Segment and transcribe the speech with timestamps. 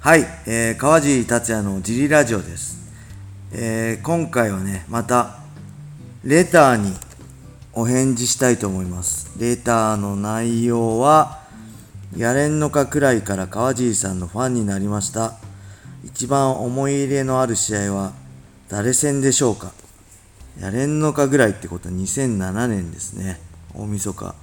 [0.00, 2.78] はい、えー、川尻達也のジリラジオです、
[3.52, 5.40] えー今回はねまた
[6.24, 6.94] レターに
[7.74, 9.30] お返事したいと思います。
[9.38, 11.42] レターの内容は
[12.16, 15.34] やれんのかくらいから川尻さんのファンになりました。
[16.02, 18.14] 一番思い入れのある試合は
[18.70, 19.70] 誰戦でしょうか。
[20.58, 23.38] やれんのかぐらいってことは2007年ですね。
[23.74, 24.34] 大晦日。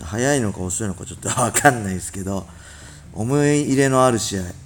[0.00, 2.46] 早いのか遅いのかちょっとわかんないですけど
[3.12, 4.61] 思い入れのある試合。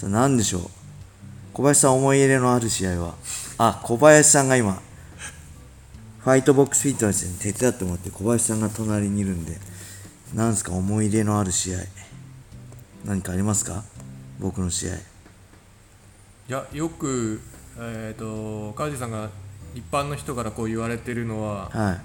[0.00, 0.62] さあ何でしょう？
[1.52, 3.14] 小林さん思い入れのある試合は？
[3.58, 4.80] あ小林さんが今
[6.20, 9.58] ファイトボックスフィットネスに手伝ってもらって小林さんが隣にいるんで
[10.34, 11.80] 何すか思い入れのある試合？
[13.04, 13.84] 何かありますか？
[14.38, 14.94] 僕の試合。
[14.94, 14.98] い
[16.48, 17.42] やよく、
[17.78, 19.28] えー、と川地さんが
[19.74, 22.00] 一般の人からこう言われてるのははい。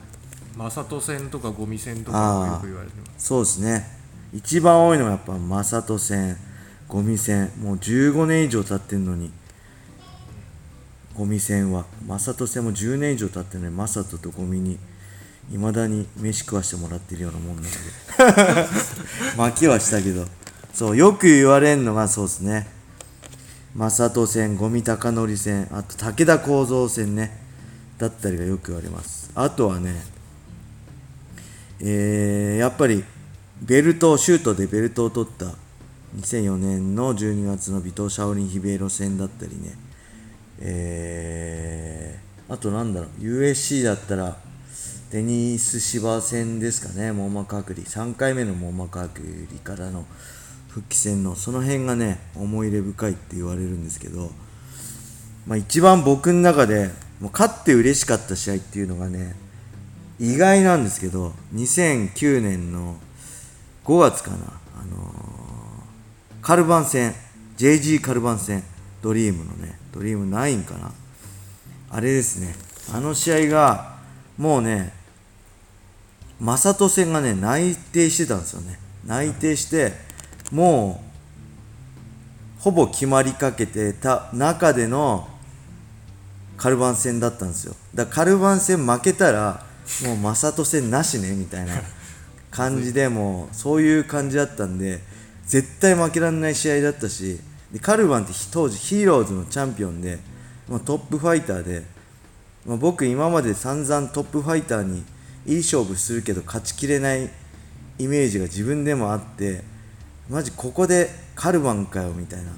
[0.57, 3.25] 正人戦とかゴミ戦とかよく言われてます。
[3.25, 3.87] そうですね。
[4.33, 6.35] 一番多いのがやっぱ正人戦
[6.87, 9.31] ゴミ戦もう15年以上経ってんのに。
[11.15, 11.85] ゴミ戦は。
[12.05, 14.77] 正人戦も10年以上経ってるのに正人とゴミに
[15.51, 17.73] いまだに飯食わしてもらってるようなもんなので。
[19.53, 20.27] 負けはしたけど。
[20.73, 22.67] そうよく言われるのがそうですね。
[23.75, 27.45] 正人戦ゴミ高則戦あと武田幸三戦ね。
[27.97, 29.31] だったりがよく言われます。
[29.35, 30.03] あとはね
[31.79, 33.03] えーやっぱり
[33.61, 35.53] ベルトシュートでベルトを取った
[36.17, 39.77] 2004年の12月のビト・シャオリン・ヒベイロ戦だったりね。
[40.59, 43.23] えーあとなんだろう。
[43.23, 44.37] USC だったら
[45.11, 47.11] デニス芝戦ですかね。
[47.11, 47.77] 網膜剥離。
[47.85, 50.05] 3回目の網膜剥離からの
[50.69, 54.29] 復帰戦のその辺がね思い入れ深いって言われるんですけど。
[55.47, 59.35] まあ、一番僕の中でもう勝って嬉しかった試合っていうのがね
[60.19, 62.97] 意外なんですけど2009年の
[63.83, 64.37] 5月かな、
[66.45, 67.11] カルバン戦
[67.57, 68.63] JG カルバン戦
[69.01, 70.91] ドリームのねドリーム9かな。
[71.89, 72.53] あれですね。
[72.93, 73.95] あの試合が
[74.37, 74.93] もうね
[76.39, 78.77] 正人戦がね内定してたんですよね。
[79.07, 79.93] 内定して
[80.51, 81.03] も
[82.59, 85.27] うほぼ決まりかけてた中での
[86.57, 87.75] カルバン戦だったんですよ。
[87.95, 89.65] だからカルバン戦負けたら
[90.03, 91.81] もう正人戦なしねみたいな
[92.51, 95.14] 感じでもうそういう感じだったんで
[95.45, 97.39] 絶対負けられない試合だったし
[97.71, 100.19] でカルバンって当時ヒーローズのチャンピオンで、
[100.67, 101.83] まあ、トップファイターで、
[102.65, 105.03] まあ、僕今まで散々トップファイターに
[105.45, 107.29] いい勝負するけど勝ちきれない
[107.97, 109.63] イメージが自分でもあって
[110.29, 112.51] マジここでカルバンかよみたいな。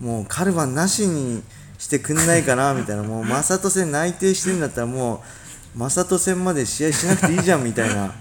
[0.00, 1.42] もうカルバンなしに
[1.78, 3.02] してくんないかな みたいな。
[3.02, 5.22] もう正人戦内定してんだったらも
[5.76, 8.12] う正人戦まで試合しなくていいじゃんみたいな。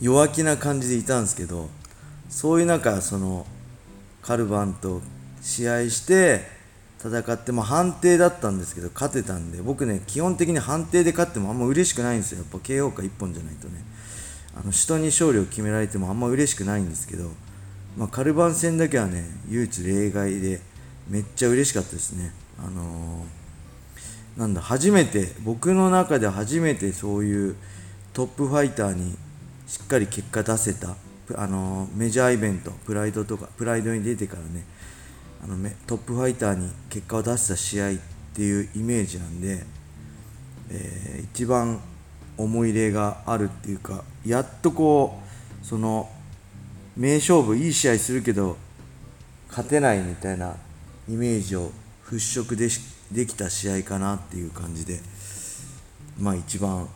[0.00, 1.70] 弱気な感じでいたんですけど
[2.28, 3.46] そういう中その
[4.22, 5.00] カルバンと
[5.42, 6.40] 試合して
[6.98, 12.38] 戦ってまあ判定だったんですけど勝てたんで僕ね基本的に判定で勝ってもあんま嬉しくないんですよ。
[12.38, 13.84] やっぱ KO か1本じゃないとね。
[14.58, 17.30] あの人に勝利を決められてもあんま嬉しくないんですけど、
[17.96, 20.60] まあ、カルバン戦だけはね唯一例外で
[21.08, 22.32] めっちゃ嬉しかったですね。
[22.58, 23.46] あのー
[24.36, 27.56] なんだ初めて僕の中で初めてそういう
[28.12, 29.16] トップファイターに
[29.66, 30.94] しっかり結果出せた。
[31.34, 34.64] あのメジャーイベントプライドとかプライドに出てからね
[35.42, 37.94] あのめトップファイターに結果を出した試合っ
[38.34, 39.64] ていうイメージなんで、
[40.70, 41.80] えー一番
[42.38, 45.20] 思い入れがあるっていうかやっとこ
[45.62, 46.08] うその
[46.96, 48.56] 名勝負いい試合するけど
[49.48, 50.56] 勝てないみたいな
[51.08, 51.70] イメージを
[52.06, 52.80] 払拭でし
[53.12, 55.00] できた試合かなっていう感じで
[56.18, 56.88] まあ一番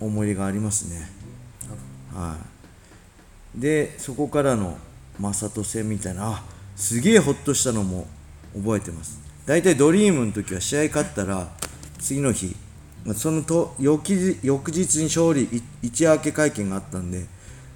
[0.00, 1.10] 思い入れがありますね。
[2.12, 2.59] はい、
[3.54, 4.78] でそこからの
[5.18, 6.42] 正人戦みたいなあ
[6.76, 8.06] すげえホッとしたのも
[8.54, 9.20] 覚えてます。
[9.46, 11.48] 大体ドリームの時は試合勝ったら
[11.98, 12.54] 次の日
[13.14, 15.48] そのと翌日翌日に勝利
[15.82, 17.26] 一夜明け会見があったんで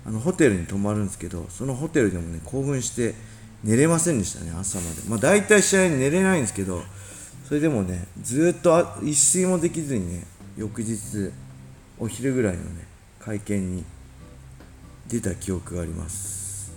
[0.06, 3.14] あのホテルに泊まるんですけどそのホテルでもね興奮して
[3.62, 5.08] 寝れませんでしたね朝まで。
[5.08, 6.82] まあ大体試合に寝れないんですけど
[7.48, 10.26] それでもねずっと一睡もできずにね
[10.56, 11.30] 翌日
[11.98, 12.86] お昼ぐらいのね
[13.18, 13.84] 会見に
[15.08, 16.72] 出た記憶があります。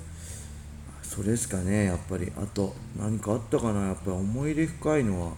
[1.03, 3.88] それですかねやっぱりあと何かあったかな。
[3.88, 5.31] やっぱり思い入れ深いのは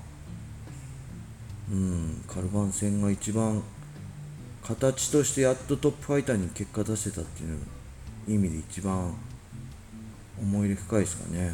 [1.71, 3.61] うんカルバン戦が一番
[4.63, 7.59] 形としてやっとトップファイターに結果出せたっていう
[8.27, 9.13] 意味で一番
[10.41, 11.47] 思い入れ深いですかね、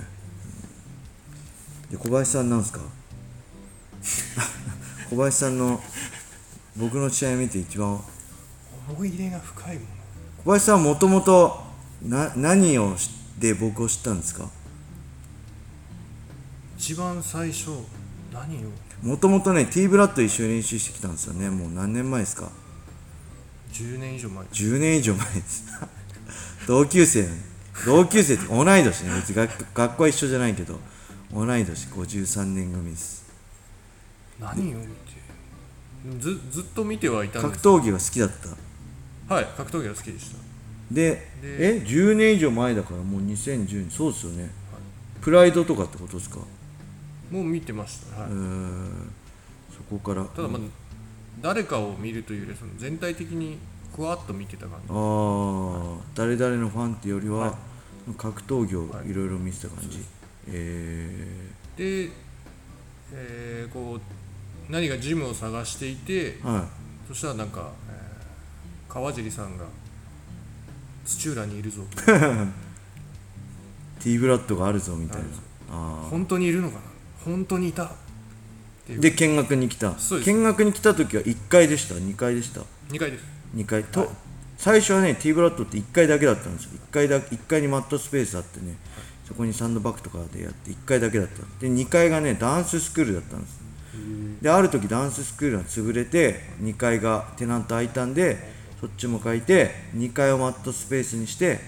[1.90, 2.82] うんで小林さんなんですか？
[5.12, 5.80] 小林さんの
[6.76, 8.02] 僕の試合見て一番
[8.90, 9.88] 思い入れが深いもの
[10.46, 11.60] 小林さんはもともと
[12.04, 14.48] な何を知って僕を知ったんですか？
[16.78, 17.72] 一番最初
[18.32, 18.70] 何を？
[19.02, 21.50] もともとね T ブラッド一緒に練習してきたんですよね。
[21.50, 22.50] もう何年前ですか
[23.74, 24.46] ？10年以上前。
[24.46, 25.64] 10年以上前です。
[26.68, 27.30] 同級生ね
[27.86, 29.16] 同級生って同い年ね。
[29.16, 30.80] 別に学学校は一緒じゃないけど
[31.34, 33.26] 同い年53年組です。
[34.40, 36.20] 何を見て？
[36.20, 38.50] ずずっと見てはいたん格です闘技が好きだった
[39.28, 40.38] はい格闘技が好きでした。
[40.92, 41.12] で
[41.42, 44.52] でえ10年以上前だからもう2010年そうですよね、
[45.22, 46.40] プライドとかってことですか？
[47.32, 48.30] もう見てました、はい。
[48.30, 48.90] えー。
[49.76, 50.24] そこから。
[50.26, 50.62] ただまあ
[51.42, 53.58] 誰かを見るというよりその全体的に
[53.96, 54.88] ふわっと見てた感じ。
[54.90, 57.58] ああ誰々のファンっていうよりは、は
[58.10, 58.14] い。
[58.18, 59.10] 格闘技をはい。
[59.10, 60.06] いろいろ見てた感じ、
[60.48, 62.12] えで、
[63.12, 66.64] えーこう何かジムを探していてー、はい。
[67.08, 67.85] そしたらなんか、えー
[68.96, 69.66] 川尻さんが
[71.04, 71.82] 土浦にいるぞ。
[74.00, 75.24] T ブラッドがあるぞみたいな。
[75.70, 76.82] あ本当にいるのかな？
[77.26, 77.92] 本当にいた？
[78.88, 79.96] で見学に来た。
[80.26, 83.26] 見学に来た時は1階でした？2階でした？2回です。
[83.54, 84.10] 2階と、
[84.58, 86.70] 最初はね T ブラッドって1階だけだったんですよ。
[86.90, 88.78] 1階だ1階にマットスペースあってね。
[89.28, 91.42] そこにサンドバッグとかでやって1階だけだった。
[91.60, 93.60] で2階がねダンススクールだったんです。
[94.42, 98.55] である時ダンススクールが潰れて2階がテナント空いたんで
[98.86, 101.60] そっちも借りて2階をマットスペースにして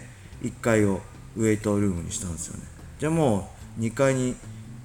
[0.43, 1.01] 1階を
[1.35, 2.63] ウェイトルームにしたんですよね。
[2.99, 4.35] じゃあもう2階に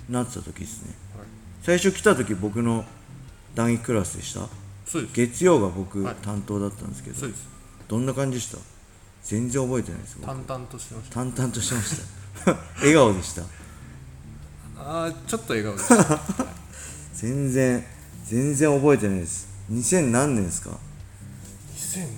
[0.08, 0.94] なってた時ですね。
[1.14, 1.26] はい。
[1.62, 2.86] 最初来た時僕の
[3.54, 4.48] 談義クラスでした？
[5.12, 6.14] 月曜が僕はい。
[6.22, 7.46] 担当だったんですけど、そうです。
[7.86, 8.56] どんな感じでした？
[9.24, 10.26] 全然覚えてないです僕。
[10.26, 11.14] 淡々としてました。
[11.16, 11.96] 淡々としてまし
[12.46, 12.52] た。
[12.80, 13.42] 笑顔でした。
[14.78, 16.20] ああちょっと笑顔でした。
[17.12, 17.84] 全然
[18.24, 19.48] 全然覚えてないです。
[19.70, 20.70] 2000何年ですか？
[21.92, 22.08] 2000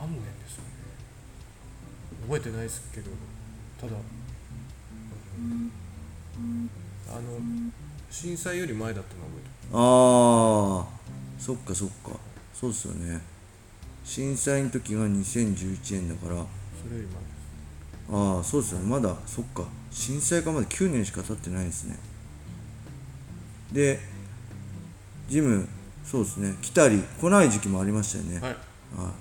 [0.00, 0.62] 何年ですか？
[0.62, 0.68] ね
[2.26, 3.10] 覚えてないですけど
[3.80, 3.92] ただ、
[5.38, 5.70] うん
[7.08, 7.20] あの
[8.10, 9.76] 震災より前だったのは覚えてあ
[10.88, 12.18] あそっかそっか。
[12.54, 13.20] そうですよね。
[14.04, 16.36] 震災の時が2011年だから。
[16.40, 16.46] る
[16.82, 17.14] それより前です。
[18.10, 18.86] ああそうですよね。
[18.86, 19.64] まだそっか。
[19.90, 21.98] 震災からまだ9年しか経ってないですね。
[23.72, 24.00] で
[25.28, 25.68] ジム
[26.04, 26.54] そうですね。
[26.62, 28.56] 来たり来ない時期もありましたよね、はい
[28.96, 29.06] はい。
[29.06, 29.12] もう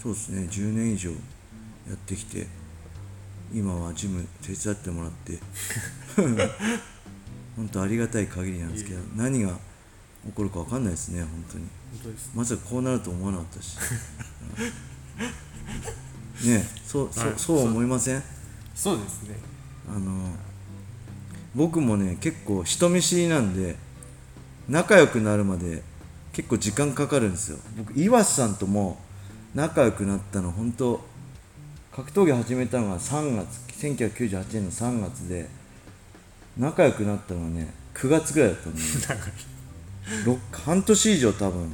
[0.00, 0.48] そうですね。
[0.50, 1.16] 10年以上や
[1.94, 2.46] ってきて
[3.52, 5.38] 今はジム手伝ってもらって
[7.56, 9.50] 本当ありがたい限りなんですけど何が
[10.26, 11.66] 起こるか分かんないですね本当に。
[12.34, 13.76] まさかこうなると思わなかったし。
[16.42, 18.22] う んねえそうそうはいそう思いません？
[18.74, 19.36] そうですね。
[19.88, 20.34] あの
[21.54, 23.76] 僕もね結構人見知りなんで
[24.68, 25.82] 仲良くなるまで
[26.34, 27.58] 結構時間かかるんですよ。
[27.78, 28.98] 僕岩瀬さんとも
[29.54, 31.00] 仲良くなったの本当
[31.92, 35.48] 格闘技始めたのが3月1998年の3月で
[36.58, 38.80] 仲良くなったのはね9月ぐらいだったんで
[40.26, 41.72] ろ半年以上多分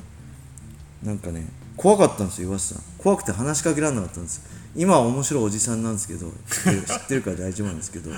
[1.03, 1.47] なんかね
[1.77, 2.85] 怖かったんですよ岩瀬さん。
[2.99, 4.43] 怖くて話しかけられなかったんです。
[4.77, 8.11] 今は面白いおじさんなんですけど知ってる知ってるから大丈夫なんですけど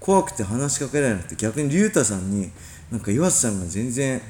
[0.00, 2.50] 怖くて話しかけられなくて逆に竜太さんに
[2.90, 4.22] なんか岩瀬さんが全然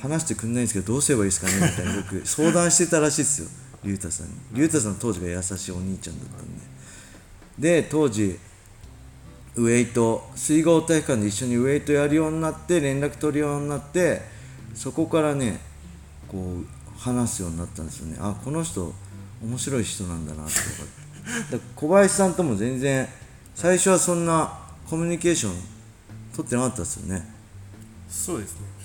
[0.00, 3.48] 話してくんないんですけどどうすればいいですかねみたいな僕相談してたらしいですよ。
[3.84, 6.46] 竜太さんに竜太さん当時が優しいお兄ちゃんだったん
[7.60, 7.82] で。
[7.82, 8.38] で当時
[9.56, 14.22] ウェイト水郷体育館で一緒にウェイトやるようになって連絡取るようになって
[14.74, 15.60] そこからね
[16.28, 18.16] こう話すようになったんですよね。
[18.20, 18.94] あこの人
[19.42, 23.08] 面白い人なんだなって分かだか小林さんとも全然
[23.54, 24.58] 最初はそんな
[24.88, 25.52] コミュニケーション
[26.34, 27.22] 取ってなかったですよね。
[28.08, 28.79] そうですね。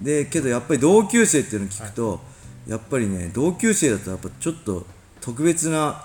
[0.00, 2.20] でけどやっぱり同級生っていうのを聞くと、
[2.66, 4.86] やっぱりね同級生だとやっぱちょっと
[5.20, 6.04] 特別な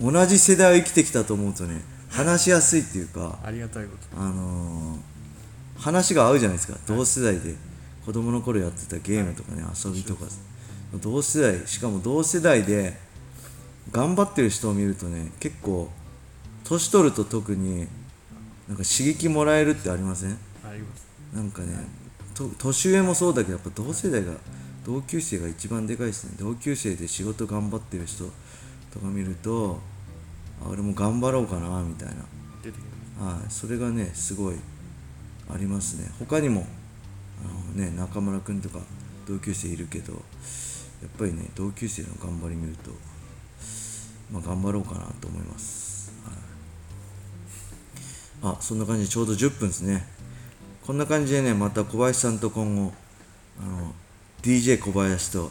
[0.00, 4.20] 同じ世代を生きてきたと思うとね話しやすいっていうかありがたいこと。
[4.20, 4.98] あのー
[5.78, 6.78] 話が合うじゃないですか。
[6.86, 7.54] 同世代で
[8.06, 10.24] 子供の頃やってたゲームとかね遊びとか。
[11.02, 12.98] 同世代しかも同世代で
[13.92, 15.90] 頑張ってる人を見るとね結構
[16.64, 17.86] 年取ると特に
[18.66, 20.30] なんか刺激もらえるってありません？
[20.64, 21.06] あります。
[21.34, 21.80] なんかねと
[22.58, 24.32] 年上もそうだけどやっぱ同世代が
[24.84, 28.24] 同級生が一番でかいですね同級生で仕事頑張ってる人
[28.92, 29.80] とか見ると
[30.64, 32.14] あ俺も頑張ろうかなみたいな
[32.62, 34.56] 出てきまはい、それがねすごい
[35.48, 36.10] ありますね。
[36.18, 36.66] 他にも
[37.42, 38.80] あの、ね、中村君とか
[39.26, 40.22] 同級生いるけどやっ
[41.18, 42.90] ぱりね同級生の頑張り見ると、
[44.30, 46.12] まあ、頑張ろうかなと思います、
[48.42, 50.06] はい、あそんな感じでちょうど10分ですね
[50.86, 52.92] こんな感じでねまた小林さんと今後
[53.60, 53.92] あの
[54.42, 55.50] DJ 小林と。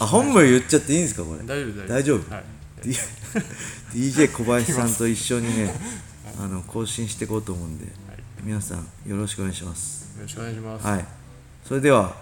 [0.00, 1.44] あ本名言っちゃっていいんですかこれ？
[1.44, 2.34] 大丈夫大丈夫？
[2.34, 2.44] はい。
[3.92, 5.70] DJ 小林さんと一緒にね
[6.40, 7.86] あの更新していこうと思うんで、
[8.42, 10.06] 皆さんよろしくお願いします。
[10.16, 11.04] よろしくお願いします、はい。
[11.66, 12.16] それでは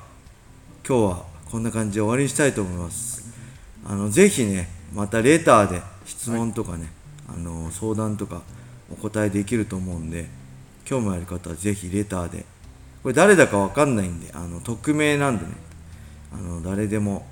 [0.86, 3.22] 今日はこんな感じで終わりにしたいと思います。
[3.86, 6.90] あのぜひねまたレターで質問とかね、
[7.28, 8.42] あの相談とか
[8.90, 10.28] お答えできると思うんで
[10.84, 12.44] 興味ある方はぜひレターで。
[13.02, 15.52] これ誰だかわかんないんであの匿名なんでね。
[16.32, 17.26] あの誰でも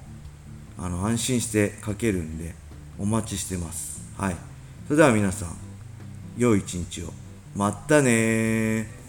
[0.79, 2.55] あの安心して書けるんで
[2.99, 4.03] お待ちしてます。
[4.17, 4.37] はい。
[4.87, 5.57] それでは皆さん
[6.37, 7.13] 良い一日を。
[7.55, 9.02] またねー。